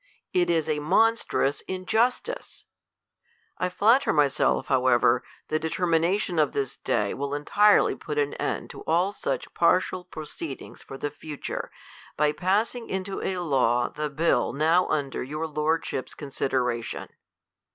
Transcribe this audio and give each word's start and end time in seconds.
It 0.33 0.49
is 0.49 0.67
monstrous 0.67 1.61
injustice! 1.67 2.65
I 3.59 3.69
flat 3.69 4.01
ter 4.01 4.11
myself, 4.11 4.65
however, 4.65 5.23
the 5.49 5.59
determination 5.59 6.39
of 6.39 6.53
this 6.53 6.75
day 6.75 7.13
will 7.13 7.35
entirely 7.35 7.93
put 7.93 8.17
an 8.17 8.33
end 8.33 8.71
to 8.71 8.81
all 8.87 9.11
such 9.11 9.53
partial 9.53 10.03
proceedincrs 10.03 10.83
for 10.83 10.97
the 10.97 11.11
future, 11.11 11.69
by 12.17 12.31
passing 12.31 12.89
into 12.89 13.21
a 13.21 13.37
law 13.37 13.89
the 13.89 14.09
bill 14.09 14.53
now 14.53 14.87
under 14.87 15.21
your 15.23 15.45
lordships' 15.45 16.15
consideration. 16.15 17.07